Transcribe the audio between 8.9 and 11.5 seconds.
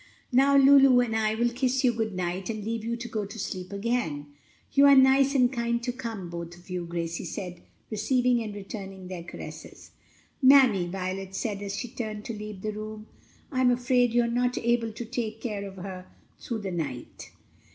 their caresses. "Mammy," Violet